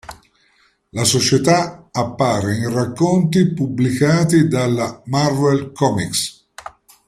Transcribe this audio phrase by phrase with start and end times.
[0.93, 6.47] La società appare in racconti pubblicati dalla Marvel Comics.